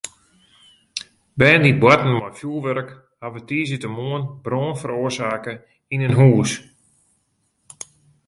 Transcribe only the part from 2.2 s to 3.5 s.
fjurwurk hawwe